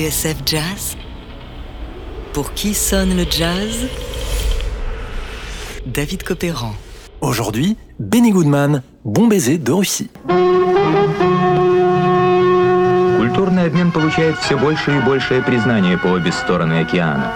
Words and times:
TSF 0.00 0.38
Jazz 0.44 0.96
Pour 2.32 2.52
qui 2.52 2.74
sonne 2.74 3.16
le 3.16 3.24
jazz 3.24 3.88
David 5.86 6.24
Copéran. 6.24 6.74
Aujourd'hui, 7.20 7.76
Benny 7.98 8.32
Goodman, 8.32 8.82
bon 9.04 9.28
baiser 9.28 9.58
de 9.58 9.72
Russie. 9.72 10.10
Культурный 13.16 13.66
обмен 13.66 13.92
получает 13.92 14.36
все 14.38 14.58
больше 14.58 14.96
и 14.96 15.00
большее 15.00 15.42
признание 15.42 15.96
по 15.96 16.08
обе 16.08 16.32
стороны 16.32 16.80
океана. 16.80 17.32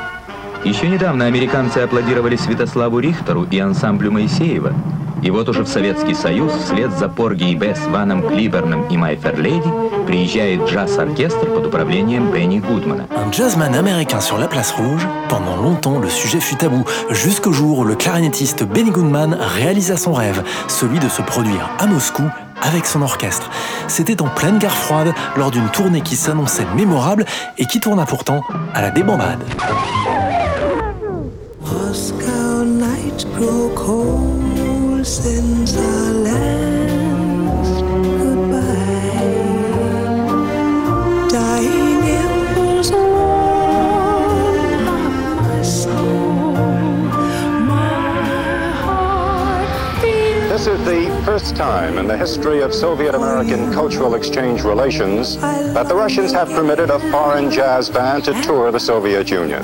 Еще 0.64 0.88
недавно 0.88 1.26
американцы 1.26 1.78
аплодировали 1.78 2.36
Святославу 2.36 2.98
Рихтеру 2.98 3.44
и 3.44 3.58
ансамблю 3.60 4.10
Моисеева. 4.10 4.74
И 5.24 5.30
вот 5.30 5.48
уже 5.48 5.64
в 5.64 5.68
Советский 5.68 6.14
Союз 6.14 6.52
вслед 6.52 6.90
за 6.98 7.08
Порги 7.08 7.50
и 7.50 7.54
Бесс, 7.54 7.78
Ваном 7.88 8.26
Клиберном 8.26 8.86
и 8.88 8.96
Майфер 8.96 9.38
Леди 9.38 9.70
приезжает 10.06 10.66
джаз-оркестр 10.66 11.46
под 11.46 11.66
управлением 11.66 12.30
Бенни 12.30 12.58
Гудмана. 12.58 13.06
Un 13.14 13.30
jazzman 13.30 13.74
américain 13.74 14.20
sur 14.20 14.38
la 14.38 14.48
place 14.48 14.72
rouge, 14.72 15.06
pendant 15.28 15.56
longtemps 15.56 15.98
le 15.98 16.08
sujet 16.08 16.40
fut 16.40 16.56
tabou, 16.56 16.84
jusqu'au 17.10 17.52
jour 17.52 17.80
où 17.80 17.84
le 17.84 17.96
clarinettiste 17.96 18.64
Benny 18.64 18.90
Goodman 18.90 19.36
réalisa 19.38 19.96
son 19.98 20.14
rêve, 20.14 20.42
celui 20.68 20.98
de 20.98 21.08
se 21.08 21.20
produire 21.20 21.68
à 21.78 21.86
Moscou 21.86 22.24
avec 22.62 22.86
son 22.86 23.02
orchestre. 23.02 23.50
C'était 23.88 24.22
en 24.22 24.28
pleine 24.28 24.58
guerre 24.58 24.74
froide, 24.74 25.12
lors 25.36 25.50
d'une 25.50 25.68
tournée 25.68 26.00
qui 26.00 26.16
s'annonçait 26.16 26.66
mémorable 26.74 27.26
et 27.58 27.66
qui 27.66 27.78
tourna 27.78 28.06
pourtant 28.06 28.42
à 28.74 28.80
la 28.80 28.90
débandade. 28.90 29.44
Moscow 31.60 32.64
nights 32.64 33.26
grow 33.36 33.68
cold 33.74 34.33
Time 51.55 51.97
in 51.97 52.07
the 52.07 52.17
history 52.17 52.61
of 52.61 52.73
Soviet 52.73 53.15
American 53.15 53.71
cultural 53.71 54.15
exchange 54.15 54.63
relations 54.63 55.37
that 55.37 55.87
the 55.87 55.95
Russians 55.95 56.31
have 56.31 56.49
permitted 56.49 56.89
a 56.89 56.99
foreign 57.11 57.49
jazz 57.49 57.89
band 57.89 58.25
to 58.25 58.33
tour 58.41 58.71
the 58.71 58.79
Soviet 58.79 59.29
Union. 59.29 59.63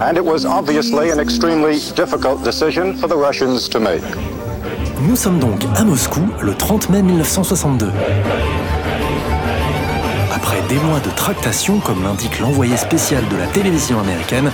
And 0.00 0.16
it 0.16 0.24
was 0.24 0.44
obviously 0.44 1.10
an 1.10 1.20
extremely 1.20 1.78
difficult 1.94 2.42
decision 2.42 2.96
for 2.96 3.06
the 3.06 3.16
Russians 3.16 3.68
to 3.68 3.78
make. 3.78 4.31
Nous 5.00 5.16
sommes 5.16 5.38
donc 5.38 5.64
à 5.74 5.84
Moscou 5.84 6.20
le 6.40 6.54
30 6.54 6.90
mai 6.90 7.02
1962. 7.02 7.90
Après 10.32 10.60
des 10.68 10.76
mois 10.76 11.00
de 11.00 11.10
tractation, 11.10 11.78
comme 11.80 12.02
l'indique 12.02 12.38
l'envoyé 12.38 12.76
spécial 12.76 13.26
de 13.28 13.36
la 13.36 13.46
télévision 13.46 13.98
américaine, 13.98 14.52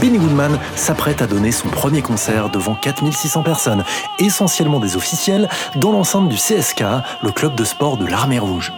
Benny 0.00 0.18
Goodman 0.18 0.58
s'apprête 0.76 1.22
à 1.22 1.26
donner 1.26 1.52
son 1.52 1.68
premier 1.68 2.02
concert 2.02 2.48
devant 2.48 2.74
4600 2.74 3.42
personnes, 3.42 3.84
essentiellement 4.18 4.80
des 4.80 4.96
officiels, 4.96 5.48
dans 5.76 5.92
l'enceinte 5.92 6.28
du 6.28 6.36
CSK, 6.36 6.84
le 7.22 7.32
club 7.32 7.54
de 7.54 7.64
sport 7.64 7.96
de 7.96 8.06
l'Armée 8.06 8.38
Rouge. 8.38 8.72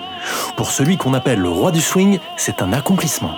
Pour 0.56 0.70
celui 0.70 0.96
qu'on 0.96 1.14
appelle 1.14 1.40
le 1.40 1.48
roi 1.50 1.70
du 1.72 1.80
swing, 1.80 2.18
c'est 2.36 2.62
un 2.62 2.72
accomplissement. 2.72 3.34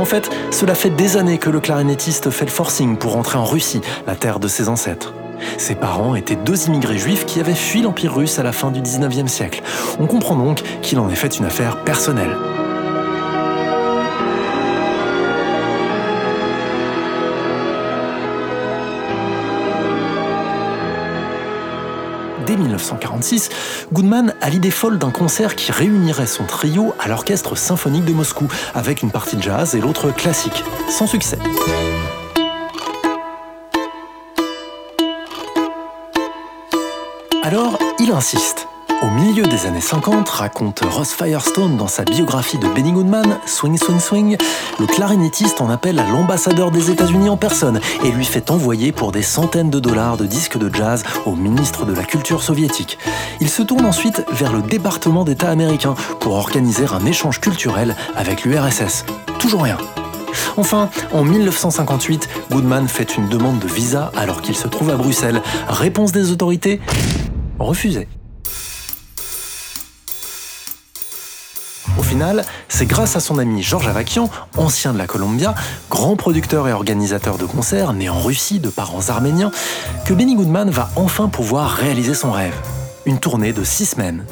En 0.00 0.06
fait, 0.06 0.30
cela 0.50 0.74
fait 0.74 0.88
des 0.88 1.18
années 1.18 1.36
que 1.36 1.50
le 1.50 1.60
clarinettiste 1.60 2.30
fait 2.30 2.46
le 2.46 2.50
forcing 2.50 2.96
pour 2.96 3.12
rentrer 3.12 3.36
en 3.36 3.44
Russie, 3.44 3.82
la 4.06 4.14
terre 4.16 4.40
de 4.40 4.48
ses 4.48 4.70
ancêtres. 4.70 5.12
Ses 5.58 5.74
parents 5.74 6.14
étaient 6.14 6.36
deux 6.36 6.68
immigrés 6.68 6.96
juifs 6.96 7.26
qui 7.26 7.38
avaient 7.38 7.54
fui 7.54 7.82
l'Empire 7.82 8.14
russe 8.14 8.38
à 8.38 8.42
la 8.42 8.52
fin 8.52 8.70
du 8.70 8.80
19e 8.80 9.28
siècle. 9.28 9.62
On 10.00 10.06
comprend 10.06 10.36
donc 10.36 10.62
qu'il 10.80 10.98
en 11.00 11.10
ait 11.10 11.14
fait 11.14 11.38
une 11.38 11.44
affaire 11.44 11.84
personnelle. 11.84 12.34
Dès 22.50 22.56
1946, 22.56 23.48
Goodman 23.92 24.34
a 24.40 24.50
l'idée 24.50 24.72
folle 24.72 24.98
d'un 24.98 25.12
concert 25.12 25.54
qui 25.54 25.70
réunirait 25.70 26.26
son 26.26 26.42
trio 26.42 26.92
à 26.98 27.06
l'orchestre 27.06 27.54
symphonique 27.54 28.04
de 28.04 28.12
Moscou, 28.12 28.48
avec 28.74 29.02
une 29.02 29.12
partie 29.12 29.40
jazz 29.40 29.76
et 29.76 29.80
l'autre 29.80 30.10
classique, 30.10 30.64
sans 30.88 31.06
succès. 31.06 31.38
Alors, 37.44 37.78
il 38.00 38.10
insiste. 38.10 38.66
Au 39.02 39.08
milieu 39.08 39.44
des 39.44 39.64
années 39.64 39.80
50, 39.80 40.28
raconte 40.28 40.80
Ross 40.80 41.14
Firestone 41.14 41.78
dans 41.78 41.86
sa 41.86 42.04
biographie 42.04 42.58
de 42.58 42.68
Benny 42.68 42.92
Goodman, 42.92 43.38
Swing 43.46 43.78
Swing 43.78 43.98
Swing, 43.98 44.36
le 44.78 44.86
clarinettiste 44.86 45.62
en 45.62 45.70
appelle 45.70 45.98
à 45.98 46.06
l'ambassadeur 46.06 46.70
des 46.70 46.90
États-Unis 46.90 47.30
en 47.30 47.38
personne 47.38 47.80
et 48.04 48.10
lui 48.10 48.26
fait 48.26 48.50
envoyer 48.50 48.92
pour 48.92 49.10
des 49.10 49.22
centaines 49.22 49.70
de 49.70 49.80
dollars 49.80 50.18
de 50.18 50.26
disques 50.26 50.58
de 50.58 50.72
jazz 50.74 51.02
au 51.24 51.34
ministre 51.34 51.86
de 51.86 51.94
la 51.94 52.02
Culture 52.02 52.42
soviétique. 52.42 52.98
Il 53.40 53.48
se 53.48 53.62
tourne 53.62 53.86
ensuite 53.86 54.22
vers 54.32 54.52
le 54.52 54.60
département 54.60 55.24
d'État 55.24 55.48
américain 55.48 55.94
pour 56.20 56.34
organiser 56.34 56.84
un 56.84 57.06
échange 57.06 57.40
culturel 57.40 57.96
avec 58.16 58.44
l'URSS. 58.44 59.06
Toujours 59.38 59.62
rien. 59.62 59.78
Enfin, 60.58 60.90
en 61.14 61.24
1958, 61.24 62.28
Goodman 62.50 62.86
fait 62.86 63.16
une 63.16 63.30
demande 63.30 63.60
de 63.60 63.66
visa 63.66 64.12
alors 64.14 64.42
qu'il 64.42 64.56
se 64.56 64.68
trouve 64.68 64.90
à 64.90 64.96
Bruxelles. 64.96 65.40
Réponse 65.68 66.12
des 66.12 66.32
autorités 66.32 66.82
Refusée. 67.58 68.08
C'est 72.68 72.86
grâce 72.86 73.16
à 73.16 73.20
son 73.20 73.38
ami 73.38 73.62
Georges 73.62 73.88
Avakian, 73.88 74.28
ancien 74.56 74.92
de 74.92 74.98
la 74.98 75.06
Columbia, 75.06 75.54
grand 75.90 76.16
producteur 76.16 76.68
et 76.68 76.72
organisateur 76.72 77.38
de 77.38 77.46
concerts, 77.46 77.94
né 77.94 78.10
en 78.10 78.20
Russie 78.20 78.60
de 78.60 78.68
parents 78.68 79.08
arméniens, 79.08 79.50
que 80.04 80.12
Benny 80.12 80.34
Goodman 80.34 80.70
va 80.70 80.90
enfin 80.96 81.28
pouvoir 81.28 81.70
réaliser 81.70 82.14
son 82.14 82.30
rêve. 82.30 82.54
Une 83.06 83.18
tournée 83.18 83.52
de 83.52 83.64
six 83.64 83.86
semaines. 83.86 84.24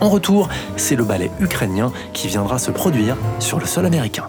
En 0.00 0.08
retour, 0.08 0.48
c'est 0.76 0.94
le 0.94 1.04
ballet 1.04 1.30
ukrainien 1.40 1.92
qui 2.12 2.28
viendra 2.28 2.58
se 2.58 2.70
produire 2.70 3.16
sur 3.40 3.58
le 3.58 3.66
sol 3.66 3.86
américain. 3.86 4.28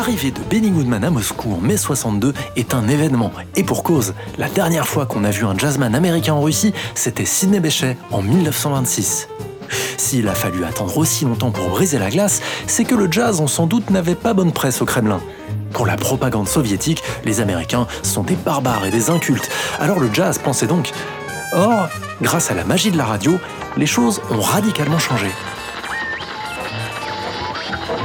L'arrivée 0.00 0.30
de 0.30 0.40
Benny 0.48 0.70
Goodman 0.70 1.04
à 1.04 1.10
Moscou 1.10 1.52
en 1.52 1.60
mai 1.60 1.76
62 1.76 2.32
est 2.56 2.72
un 2.72 2.88
événement. 2.88 3.32
Et 3.54 3.62
pour 3.62 3.82
cause, 3.82 4.14
la 4.38 4.48
dernière 4.48 4.88
fois 4.88 5.04
qu'on 5.04 5.24
a 5.24 5.30
vu 5.30 5.44
un 5.44 5.54
jazzman 5.54 5.94
américain 5.94 6.32
en 6.32 6.40
Russie, 6.40 6.72
c'était 6.94 7.26
Sidney 7.26 7.60
Bechet 7.60 7.98
en 8.10 8.22
1926. 8.22 9.28
S'il 9.98 10.26
a 10.28 10.34
fallu 10.34 10.64
attendre 10.64 10.96
aussi 10.96 11.26
longtemps 11.26 11.50
pour 11.50 11.68
briser 11.68 11.98
la 11.98 12.08
glace, 12.08 12.40
c'est 12.66 12.84
que 12.84 12.94
le 12.94 13.12
jazz, 13.12 13.40
on 13.40 13.46
sans 13.46 13.66
doute, 13.66 13.90
n'avait 13.90 14.14
pas 14.14 14.32
bonne 14.32 14.52
presse 14.52 14.80
au 14.80 14.86
Kremlin. 14.86 15.20
Pour 15.74 15.84
la 15.84 15.98
propagande 15.98 16.48
soviétique, 16.48 17.02
les 17.26 17.42
Américains 17.42 17.86
sont 18.02 18.22
des 18.22 18.36
barbares 18.36 18.86
et 18.86 18.90
des 18.90 19.10
incultes. 19.10 19.50
Alors 19.80 20.00
le 20.00 20.08
jazz 20.10 20.38
pensait 20.38 20.66
donc. 20.66 20.92
Or, 21.52 21.90
grâce 22.22 22.50
à 22.50 22.54
la 22.54 22.64
magie 22.64 22.90
de 22.90 22.96
la 22.96 23.04
radio, 23.04 23.38
les 23.76 23.86
choses 23.86 24.22
ont 24.30 24.40
radicalement 24.40 24.98
changé. 24.98 25.28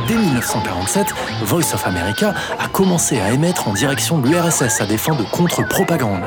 Dès 0.08 0.16
1947, 0.16 1.08
Voice 1.46 1.74
of 1.74 1.88
America 1.88 2.36
a 2.60 2.68
commencé 2.68 3.20
à 3.20 3.32
émettre 3.32 3.68
en 3.68 3.74
direction 3.74 4.20
de 4.20 4.28
l'URSS 4.28 4.80
à 4.80 4.86
des 4.86 4.98
fins 4.98 5.16
de 5.16 5.24
contre-propagande. 5.24 6.22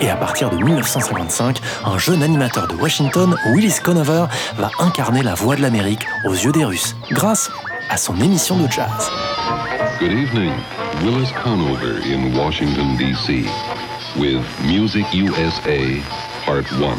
Et 0.00 0.10
à 0.10 0.16
partir 0.16 0.50
de 0.50 0.56
1955, 0.56 1.60
un 1.84 1.96
jeune 1.96 2.24
animateur 2.24 2.66
de 2.66 2.74
Washington, 2.74 3.36
Willis 3.52 3.76
Conover, 3.84 4.24
va 4.56 4.70
incarner 4.80 5.22
la 5.22 5.34
voix 5.34 5.54
de 5.54 5.62
l'Amérique 5.62 6.04
aux 6.24 6.32
yeux 6.32 6.50
des 6.50 6.64
Russes, 6.64 6.96
grâce 7.12 7.52
à 7.88 7.96
son 7.96 8.20
émission 8.20 8.56
de 8.56 8.68
jazz. 8.68 9.10
Good 10.00 10.12
evening. 10.12 10.52
Willis 11.04 11.32
Conover 11.44 12.02
in 12.04 12.36
Washington, 12.36 12.96
D.C. 12.96 13.44
with 14.16 14.42
Music 14.64 15.06
USA 15.14 16.02
Part 16.44 16.64
1. 16.72 16.96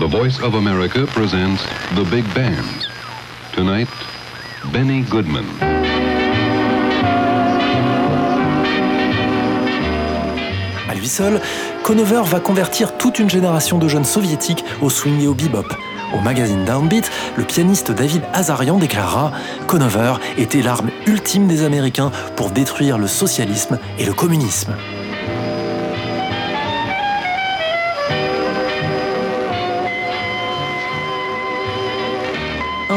The 0.00 0.10
Voice 0.10 0.40
of 0.42 0.54
America 0.54 1.06
presents 1.06 1.62
The 1.94 2.04
Big 2.10 2.24
Band. 2.34 2.88
Tonight, 3.52 3.88
Benny 4.66 5.02
Goodman. 5.02 5.44
À 10.88 10.94
lui 10.94 11.08
seul, 11.08 11.40
Conover 11.82 12.22
va 12.24 12.40
convertir 12.40 12.96
toute 12.96 13.18
une 13.18 13.30
génération 13.30 13.78
de 13.78 13.88
jeunes 13.88 14.04
soviétiques 14.04 14.64
au 14.80 14.90
swing 14.90 15.20
et 15.20 15.26
au 15.26 15.34
bebop. 15.34 15.66
Au 16.14 16.20
magazine 16.20 16.64
Downbeat, 16.64 17.10
le 17.36 17.44
pianiste 17.44 17.90
David 17.90 18.22
Azarian 18.32 18.78
déclara 18.78 19.32
Conover 19.66 20.14
était 20.36 20.62
l'arme 20.62 20.90
ultime 21.06 21.46
des 21.46 21.64
Américains 21.64 22.10
pour 22.36 22.50
détruire 22.50 22.98
le 22.98 23.06
socialisme 23.06 23.78
et 23.98 24.04
le 24.04 24.12
communisme. 24.12 24.74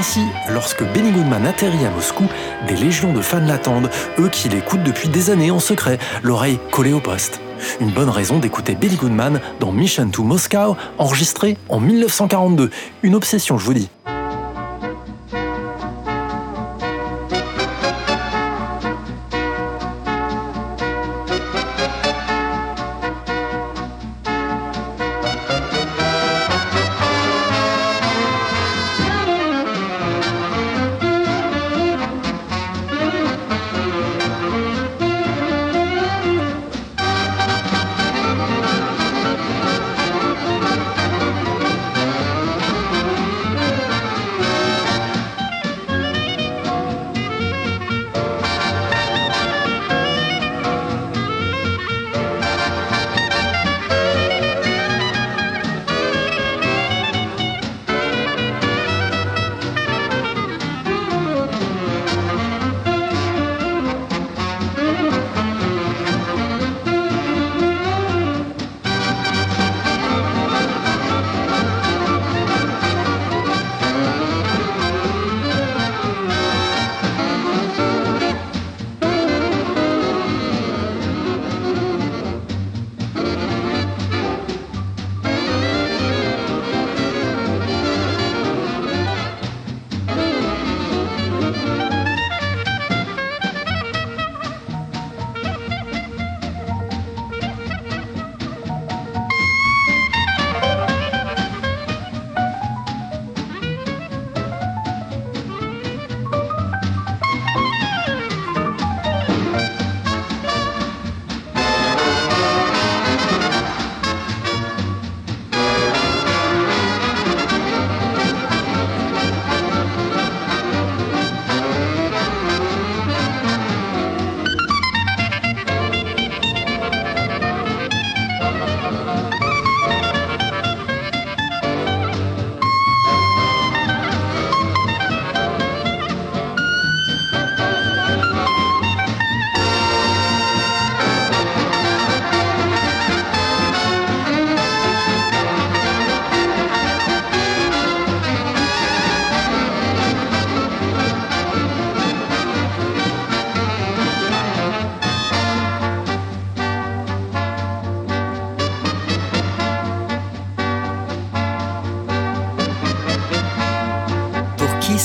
Ainsi, 0.03 0.19
lorsque 0.49 0.83
Benny 0.83 1.11
Goodman 1.11 1.45
atterrit 1.45 1.85
à 1.85 1.89
Moscou, 1.89 2.25
des 2.67 2.75
légions 2.75 3.13
de 3.13 3.21
fans 3.21 3.39
l'attendent, 3.39 3.89
eux 4.19 4.27
qui 4.27 4.49
l'écoutent 4.49 4.83
depuis 4.83 5.07
des 5.07 5.29
années 5.29 5.49
en 5.49 5.61
secret, 5.61 5.97
l'oreille 6.23 6.59
collée 6.71 6.91
au 6.91 6.99
poste. 6.99 7.39
Une 7.79 7.89
bonne 7.89 8.09
raison 8.09 8.37
d'écouter 8.37 8.75
Benny 8.75 8.97
Goodman 8.97 9.39
dans 9.61 9.71
Mission 9.71 10.09
to 10.09 10.23
Moscow, 10.23 10.75
enregistré 10.97 11.55
en 11.69 11.79
1942. 11.79 12.69
Une 13.01 13.15
obsession, 13.15 13.57
je 13.57 13.63
vous 13.63 13.75
dis. 13.75 13.89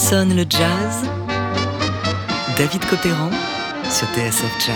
Sonne 0.08 0.34
le 0.34 0.46
jazz 0.48 1.04
David 2.56 2.82
Copéran 2.86 3.28
sur 3.90 4.06
TSF 4.14 4.66
Jazz. 4.66 4.74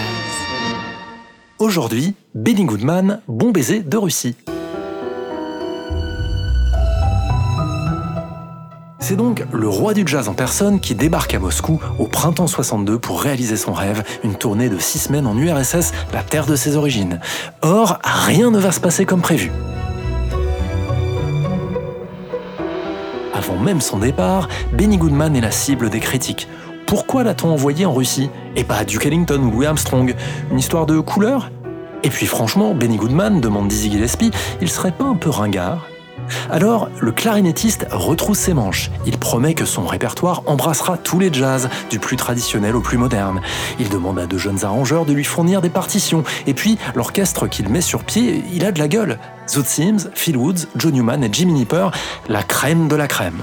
Aujourd'hui, 1.59 2.15
Benny 2.35 2.67
Goodman, 2.67 3.23
bon 3.29 3.51
baiser 3.51 3.81
de 3.81 3.97
Russie. 3.97 4.37
C'est 9.01 9.17
donc 9.17 9.43
le 9.55 9.69
roi 9.69 9.95
du 9.95 10.03
jazz 10.07 10.29
en 10.29 10.35
personne 10.35 10.81
qui 10.81 10.95
débarque 10.95 11.33
à 11.33 11.39
Moscou 11.39 11.81
au 11.99 12.09
printemps 12.09 12.47
62 12.47 12.99
pour 12.99 13.23
réaliser 13.23 13.57
son 13.57 13.73
rêve, 13.73 14.05
une 14.25 14.35
tournée 14.35 14.69
de 14.69 14.79
six 14.79 14.99
semaines 14.99 15.27
en 15.27 15.39
URSS, 15.39 15.93
la 16.13 16.23
terre 16.23 16.45
de 16.45 16.57
ses 16.57 16.77
origines. 16.77 17.21
Or, 17.63 17.99
rien 18.05 18.51
ne 18.51 18.59
va 18.59 18.71
se 18.71 18.81
passer 18.81 19.07
comme 19.07 19.23
prévu. 19.23 19.51
Avant 23.43 23.59
même 23.59 23.81
son 23.81 23.99
départ, 23.99 24.49
Benny 24.73 24.99
Goodman 24.99 25.35
est 25.35 25.41
la 25.41 25.51
cible 25.51 25.91
des 25.91 25.99
critiques. 25.99 26.47
Pourquoi 26.87 27.25
l'a-t-on 27.25 27.49
envoyé 27.49 27.85
en 27.85 27.93
Russie 27.93 28.31
Et 28.55 28.63
pas 28.63 28.77
à 28.77 28.85
Duke 28.85 29.05
Ellington 29.05 29.41
ou 29.43 29.51
Louis 29.51 29.67
Armstrong 29.67 30.15
Une 30.53 30.59
histoire 30.61 30.87
de 30.87 31.01
couleur? 31.01 31.51
Et 32.05 32.09
puis 32.09 32.27
franchement, 32.27 32.73
Benny 32.73 32.99
Goodman 32.99 33.41
demande 33.41 33.67
Dizzy 33.67 33.91
Gillespie, 33.91 34.31
il 34.61 34.71
serait 34.71 34.93
pas 34.93 35.07
un 35.07 35.17
peu 35.17 35.29
ringard? 35.29 35.89
Alors, 36.51 36.89
le 37.01 37.13
clarinettiste 37.13 37.87
retrousse 37.91 38.39
ses 38.39 38.55
manches. 38.55 38.91
Il 39.07 39.19
promet 39.19 39.55
que 39.55 39.65
son 39.65 39.87
répertoire 39.87 40.43
embrassera 40.47 40.99
tous 40.99 41.19
les 41.19 41.33
jazz, 41.33 41.69
du 41.91 41.99
plus 41.99 42.17
traditionnel 42.17 42.77
au 42.77 42.81
plus 42.81 42.99
moderne. 42.99 43.41
Il 43.79 43.89
demande 43.89 44.19
à 44.19 44.27
de 44.27 44.39
jeunes 44.39 44.65
arrangeurs 44.65 45.05
de 45.05 45.13
lui 45.13 45.25
fournir 45.25 45.61
des 45.61 45.71
partitions. 45.71 46.25
Et 46.47 46.55
puis, 46.55 46.79
l'orchestre 46.95 47.47
qu'il 47.47 47.69
met 47.69 47.81
sur 47.81 48.05
pied, 48.05 48.45
il 48.53 48.65
a 48.65 48.73
de 48.73 48.79
la 48.79 48.89
gueule. 48.89 49.19
Zoot 49.49 49.67
Sims, 49.67 50.11
Phil 50.15 50.37
Woods, 50.37 50.67
Joe 50.77 50.93
Newman 50.93 51.25
et 51.25 51.29
Jimmy 51.33 51.53
Nipper, 51.53 51.89
la 52.29 52.43
crème 52.43 52.89
de 52.89 52.97
la 52.97 53.09
crème. 53.09 53.43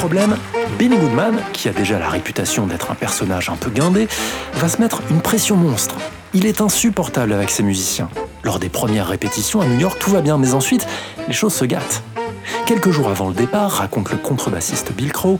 Problème, 0.00 0.34
Benny 0.78 0.96
Goodman, 0.96 1.42
qui 1.52 1.68
a 1.68 1.72
déjà 1.72 1.98
la 1.98 2.08
réputation 2.08 2.66
d'être 2.66 2.90
un 2.90 2.94
personnage 2.94 3.50
un 3.50 3.56
peu 3.56 3.68
guindé, 3.68 4.08
va 4.54 4.66
se 4.66 4.80
mettre 4.80 5.02
une 5.10 5.20
pression 5.20 5.56
monstre. 5.56 5.94
Il 6.32 6.46
est 6.46 6.62
insupportable 6.62 7.34
avec 7.34 7.50
ses 7.50 7.62
musiciens. 7.62 8.08
Lors 8.42 8.58
des 8.58 8.70
premières 8.70 9.08
répétitions 9.08 9.60
à 9.60 9.66
New 9.66 9.78
York, 9.78 9.98
tout 10.00 10.10
va 10.10 10.22
bien, 10.22 10.38
mais 10.38 10.54
ensuite, 10.54 10.86
les 11.28 11.34
choses 11.34 11.52
se 11.52 11.66
gâtent. 11.66 12.02
Quelques 12.64 12.90
jours 12.90 13.10
avant 13.10 13.28
le 13.28 13.34
départ, 13.34 13.72
raconte 13.72 14.10
le 14.10 14.16
contrebassiste 14.16 14.90
Bill 14.94 15.12
Crow, 15.12 15.38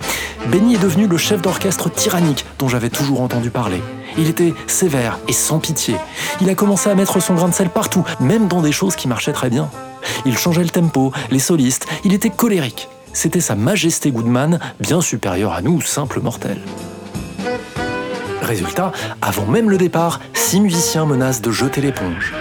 Benny 0.48 0.74
est 0.74 0.82
devenu 0.82 1.06
le 1.06 1.16
chef 1.16 1.40
d'orchestre 1.40 1.90
tyrannique 1.90 2.44
dont 2.58 2.68
j'avais 2.68 2.90
toujours 2.90 3.22
entendu 3.22 3.48
parler. 3.48 3.80
Il 4.18 4.28
était 4.28 4.52
sévère 4.66 5.18
et 5.26 5.32
sans 5.32 5.58
pitié. 5.58 5.96
Il 6.42 6.50
a 6.50 6.54
commencé 6.54 6.90
à 6.90 6.94
mettre 6.94 7.18
son 7.22 7.32
grain 7.32 7.48
de 7.48 7.54
sel 7.54 7.70
partout, 7.70 8.04
même 8.20 8.46
dans 8.46 8.60
des 8.60 8.72
choses 8.72 8.94
qui 8.94 9.08
marchaient 9.08 9.32
très 9.32 9.48
bien. 9.48 9.70
Il 10.26 10.36
changeait 10.36 10.64
le 10.64 10.68
tempo, 10.68 11.12
les 11.30 11.38
solistes, 11.38 11.86
il 12.04 12.12
était 12.12 12.28
colérique. 12.28 12.90
C'était 13.12 13.40
sa 13.40 13.54
majesté 13.54 14.10
Goodman, 14.10 14.58
bien 14.78 15.00
supérieure 15.00 15.52
à 15.52 15.62
nous, 15.62 15.80
simples 15.80 16.20
mortels. 16.20 16.60
Résultat, 18.42 18.92
avant 19.20 19.46
même 19.46 19.70
le 19.70 19.78
départ, 19.78 20.20
six 20.34 20.60
musiciens 20.60 21.06
menacent 21.06 21.42
de 21.42 21.50
jeter 21.50 21.80
l'éponge. 21.80 22.32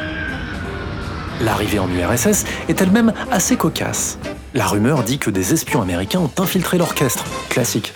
L'arrivée 1.42 1.80
en 1.80 1.88
URSS 1.90 2.46
est 2.68 2.82
elle-même 2.82 3.14
assez 3.32 3.56
cocasse. 3.56 4.18
La 4.54 4.66
rumeur 4.66 5.04
dit 5.04 5.20
que 5.20 5.30
des 5.30 5.54
espions 5.54 5.82
américains 5.82 6.20
ont 6.20 6.32
infiltré 6.42 6.78
l'orchestre, 6.78 7.24
classique. 7.50 7.94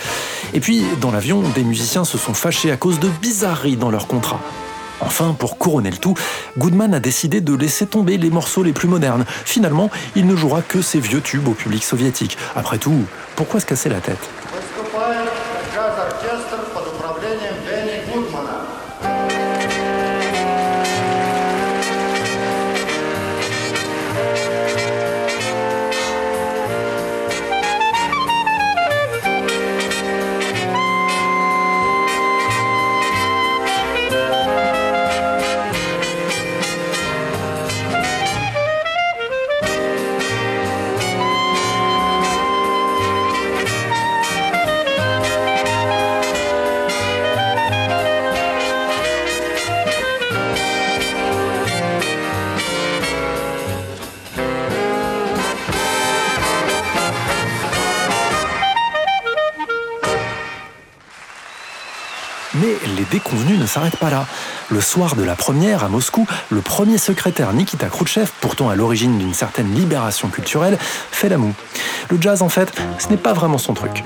Et 0.53 0.60
puis, 0.60 0.84
dans 1.01 1.12
l'avion, 1.12 1.42
des 1.56 1.63
musiciens 1.63 2.03
se 2.06 2.18
sont 2.18 2.34
fâchés 2.34 2.72
à 2.72 2.77
cause 2.77 3.00
de 3.00 3.10
bizarreries 3.22 3.77
dans 3.77 3.89
leur 3.89 4.08
contrat. 4.08 4.39
Enfin, 5.05 5.36
pour 5.38 5.57
couronner 5.57 5.91
le 5.91 5.98
tout, 5.98 6.15
Goodman 6.57 6.93
a 6.93 7.00
décidé 7.00 7.41
de 7.41 7.53
laisser 7.53 7.86
tomber 7.86 8.17
les 8.17 8.29
morceaux 8.29 8.63
les 8.63 8.74
plus 8.74 8.88
modernes. 8.88 9.25
Finalement, 9.45 9.89
il 10.15 10.27
ne 10.27 10.36
jouera 10.36 10.62
que 10.62 10.81
ses 10.81 11.00
vieux 11.00 11.22
tubes 11.22 11.48
au 11.48 11.53
public 11.53 11.83
soviétique. 11.83 12.38
Après 12.55 12.77
tout, 12.77 13.03
pourquoi 13.36 13.60
se 13.60 13.65
casser 13.65 13.89
la 13.89 14.00
tête? 14.00 14.29
Ne 63.63 63.67
s'arrêtent 63.67 63.98
pas 63.98 64.10
là. 64.10 64.27
Le 64.70 64.82
soir 64.82 65.15
de 65.15 65.24
la 65.24 65.36
première 65.36 65.84
à 65.84 65.89
Moscou, 65.89 66.27
le 66.51 66.62
premier 66.62 66.98
secrétaire 66.98 67.53
Nikita 67.53 67.88
Khrouchtchev, 67.88 68.29
pourtant 68.41 68.70
à 68.70 68.75
l'origine 68.75 69.17
d'une 69.17 69.34
certaine 69.34 69.74
libération 69.74 70.27
culturelle, 70.27 70.77
fait 70.79 71.29
la 71.29 71.38
moue. 71.38 71.53
Le 72.12 72.22
jazz, 72.22 72.41
en 72.41 72.50
fait, 72.50 72.72
ce 73.00 73.08
n'est 73.10 73.17
pas 73.17 73.34
vraiment 73.34 73.58
son 73.58 73.74
truc. 73.74 74.03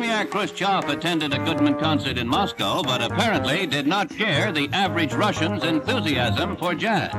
Vladimir 0.00 0.30
Khrushchev 0.30 0.88
attended 0.88 1.34
a 1.34 1.38
Goodman 1.38 1.78
concert 1.78 2.18
in 2.18 2.26
Moscow, 2.26 2.82
but 2.82 3.02
apparently 3.02 3.66
did 3.66 3.86
not 3.86 4.12
share 4.12 4.50
the 4.50 4.68
average 4.72 5.12
Russian's 5.12 5.62
enthusiasm 5.62 6.56
for 6.56 6.74
jazz. 6.74 7.12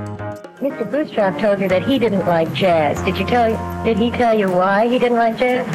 Mr. 0.60 0.90
Khrushchev 0.90 1.40
told 1.40 1.62
you 1.62 1.68
that 1.70 1.84
he 1.84 2.00
didn't 2.00 2.26
like 2.26 2.52
jazz. 2.54 3.02
Did 3.04 3.18
you 3.18 3.26
tell 3.26 3.50
you? 3.50 3.58
Did 3.84 3.98
he 3.98 4.10
tell 4.12 4.38
you 4.38 4.50
why 4.50 4.88
he 4.88 5.00
didn't 5.00 5.18
like 5.18 5.38
jazz? 5.38 5.66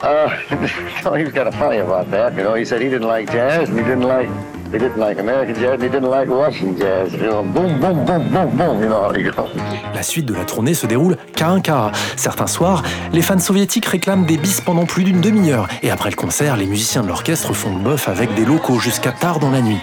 Uh, 0.00 0.28
so 1.02 1.14
he 1.14 1.24
was 1.24 1.32
kind 1.32 1.48
of 1.48 1.54
funny 1.54 1.78
about 1.78 2.10
that. 2.10 2.34
You 2.34 2.42
know, 2.42 2.54
he 2.54 2.64
said 2.64 2.80
he 2.80 2.88
didn't 2.88 3.08
like 3.08 3.30
jazz, 3.30 3.68
and 3.68 3.78
he 3.78 3.84
didn't 3.84 4.08
like 4.08 4.28
he 4.72 4.78
didn't 4.78 4.98
like 4.98 5.18
American 5.18 5.54
jazz, 5.54 5.80
he 5.80 5.88
didn't 5.88 6.10
like 6.10 6.28
Russian 6.28 6.76
jazz. 6.76 7.12
You 7.12 7.30
know, 7.30 7.42
boom, 7.42 7.78
boom, 7.78 8.04
boom, 8.04 8.28
boom, 8.30 8.56
boom. 8.56 8.82
You 8.82 8.88
know 8.88 9.12
you 9.14 9.30
go. 9.30 9.48
La 9.94 10.02
suite 10.02 10.26
de 10.26 10.34
la 10.34 10.44
tournée 10.44 10.74
se 10.74 10.86
déroule 10.86 11.16
qu'à 11.34 11.48
un 11.48 11.60
quart. 11.60 11.92
Certains 12.16 12.46
soirs, 12.46 12.82
les 13.12 13.22
fans 13.22 13.38
soviétiques 13.38 13.86
réclament 13.86 14.24
des 14.24 14.36
bis 14.36 14.60
pendant 14.60 14.86
plus 14.86 15.04
d'une 15.04 15.20
demi-heure. 15.20 15.68
Et 15.82 15.90
après 15.90 16.10
le 16.10 16.16
concert, 16.16 16.56
les 16.56 16.66
musiciens 16.66 17.02
de 17.02 17.08
l'orchestre 17.08 17.52
font 17.52 17.74
le 17.76 17.82
bœuf 17.82 18.08
avec 18.08 18.34
des 18.34 18.44
locaux 18.44 18.78
jusqu'à 18.78 19.12
tard 19.12 19.38
dans 19.38 19.50
la 19.50 19.60
nuit. 19.60 19.80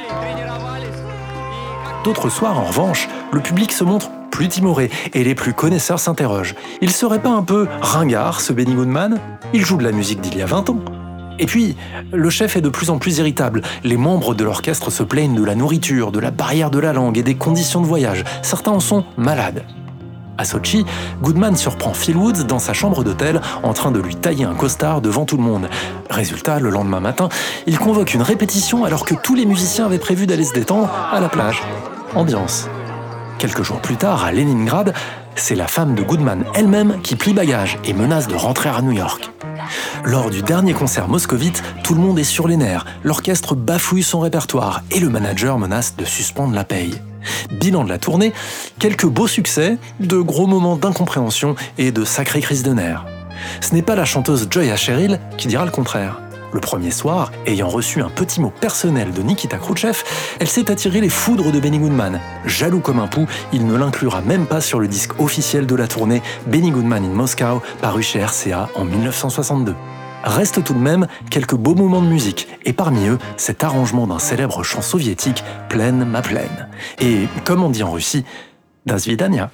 D'autres 2.03 2.29
soirs, 2.29 2.57
en 2.57 2.63
revanche, 2.63 3.07
le 3.31 3.41
public 3.41 3.71
se 3.71 3.83
montre 3.83 4.09
plus 4.31 4.47
timoré 4.47 4.89
et 5.13 5.23
les 5.23 5.35
plus 5.35 5.53
connaisseurs 5.53 5.99
s'interrogent. 5.99 6.55
Il 6.81 6.91
serait 6.91 7.19
pas 7.19 7.29
un 7.29 7.43
peu 7.43 7.67
ringard, 7.81 8.41
ce 8.41 8.53
Benny 8.53 8.73
Goodman? 8.73 9.19
Il 9.53 9.65
joue 9.65 9.77
de 9.77 9.83
la 9.83 9.91
musique 9.91 10.21
d'il 10.21 10.37
y 10.37 10.41
a 10.41 10.45
20 10.45 10.69
ans. 10.69 10.98
Et 11.39 11.45
puis, 11.45 11.75
le 12.11 12.29
chef 12.29 12.57
est 12.57 12.61
de 12.61 12.69
plus 12.69 12.89
en 12.89 12.97
plus 12.97 13.17
irritable. 13.17 13.61
Les 13.83 13.97
membres 13.97 14.35
de 14.35 14.43
l'orchestre 14.43 14.91
se 14.91 15.03
plaignent 15.03 15.35
de 15.35 15.43
la 15.43 15.55
nourriture, 15.55 16.11
de 16.11 16.19
la 16.19 16.31
barrière 16.31 16.69
de 16.69 16.79
la 16.79 16.93
langue 16.93 17.17
et 17.17 17.23
des 17.23 17.35
conditions 17.35 17.81
de 17.81 17.85
voyage. 17.85 18.25
Certains 18.41 18.71
en 18.71 18.79
sont 18.79 19.05
malades. 19.17 19.63
À 20.37 20.45
Sochi, 20.45 20.85
Goodman 21.21 21.57
surprend 21.57 21.93
Phil 21.93 22.15
Woods 22.15 22.43
dans 22.47 22.59
sa 22.59 22.71
chambre 22.71 23.03
d'hôtel 23.03 23.41
en 23.61 23.73
train 23.73 23.91
de 23.91 23.99
lui 23.99 24.15
tailler 24.15 24.45
un 24.45 24.53
costard 24.53 25.01
devant 25.01 25.25
tout 25.25 25.35
le 25.35 25.43
monde. 25.43 25.67
Résultat, 26.09 26.59
le 26.59 26.69
lendemain 26.69 27.01
matin, 27.01 27.27
il 27.67 27.77
convoque 27.77 28.13
une 28.13 28.21
répétition 28.21 28.85
alors 28.85 29.03
que 29.03 29.15
tous 29.15 29.35
les 29.35 29.45
musiciens 29.45 29.85
avaient 29.85 29.99
prévu 29.99 30.27
d'aller 30.27 30.45
se 30.45 30.53
détendre 30.53 30.89
à 31.11 31.19
la 31.19 31.27
plage. 31.27 31.61
Ambiance. 32.15 32.69
Quelques 33.37 33.63
jours 33.63 33.81
plus 33.81 33.97
tard, 33.97 34.23
à 34.23 34.31
Leningrad, 34.31 34.93
c'est 35.39 35.55
la 35.55 35.67
femme 35.67 35.95
de 35.95 36.03
Goodman 36.03 36.43
elle-même 36.53 37.01
qui 37.01 37.15
plie 37.15 37.33
bagage 37.33 37.77
et 37.83 37.93
menace 37.93 38.27
de 38.27 38.35
rentrer 38.35 38.69
à 38.69 38.81
New 38.81 38.91
York. 38.91 39.29
Lors 40.03 40.29
du 40.29 40.41
dernier 40.41 40.73
concert 40.73 41.07
moscovite, 41.07 41.63
tout 41.83 41.95
le 41.95 42.01
monde 42.01 42.19
est 42.19 42.23
sur 42.23 42.47
les 42.47 42.57
nerfs, 42.57 42.85
l'orchestre 43.03 43.55
bafouille 43.55 44.03
son 44.03 44.19
répertoire 44.19 44.81
et 44.91 44.99
le 44.99 45.09
manager 45.09 45.57
menace 45.57 45.95
de 45.95 46.05
suspendre 46.05 46.53
la 46.53 46.63
paye. 46.63 47.01
Bilan 47.51 47.83
de 47.83 47.89
la 47.89 47.97
tournée, 47.97 48.33
quelques 48.79 49.05
beaux 49.05 49.27
succès, 49.27 49.77
de 49.99 50.17
gros 50.17 50.47
moments 50.47 50.75
d'incompréhension 50.75 51.55
et 51.77 51.91
de 51.91 52.05
sacrées 52.05 52.41
crises 52.41 52.63
de 52.63 52.73
nerfs. 52.73 53.05
Ce 53.61 53.73
n'est 53.73 53.81
pas 53.81 53.95
la 53.95 54.05
chanteuse 54.05 54.47
Joya 54.49 54.75
Cheryl 54.75 55.19
qui 55.37 55.47
dira 55.47 55.65
le 55.65 55.71
contraire. 55.71 56.19
Le 56.51 56.59
premier 56.59 56.91
soir, 56.91 57.31
ayant 57.45 57.69
reçu 57.69 58.01
un 58.01 58.09
petit 58.09 58.41
mot 58.41 58.51
personnel 58.59 59.11
de 59.11 59.21
Nikita 59.21 59.57
Khrouchtchev, 59.57 60.03
elle 60.39 60.47
s'est 60.47 60.71
attirée 60.71 61.01
les 61.01 61.09
foudres 61.09 61.51
de 61.51 61.59
Benny 61.59 61.77
Goodman. 61.77 62.19
Jaloux 62.45 62.79
comme 62.79 62.99
un 62.99 63.07
pou, 63.07 63.27
il 63.53 63.67
ne 63.67 63.77
l'inclura 63.77 64.21
même 64.21 64.47
pas 64.47 64.61
sur 64.61 64.79
le 64.79 64.87
disque 64.87 65.19
officiel 65.19 65.67
de 65.67 65.75
la 65.75 65.87
tournée 65.87 66.23
Benny 66.47 66.71
Goodman 66.71 67.05
in 67.05 67.09
Moscow, 67.09 67.61
paru 67.81 68.01
chez 68.01 68.23
RCA 68.23 68.69
en 68.75 68.83
1962. 68.83 69.75
Restent 70.23 70.63
tout 70.63 70.73
de 70.73 70.79
même 70.79 71.07
quelques 71.29 71.55
beaux 71.55 71.75
moments 71.75 72.01
de 72.01 72.07
musique, 72.07 72.47
et 72.65 72.73
parmi 72.73 73.07
eux, 73.07 73.19
cet 73.37 73.63
arrangement 73.63 74.07
d'un 74.07 74.19
célèbre 74.19 74.63
chant 74.63 74.81
soviétique, 74.81 75.43
Pleine 75.69 76.03
ma 76.03 76.21
plaine. 76.21 76.67
Et, 76.99 77.27
comme 77.45 77.63
on 77.63 77.69
dit 77.69 77.83
en 77.83 77.91
Russie, 77.91 78.25
Das 78.85 79.05
Vidania. 79.05 79.51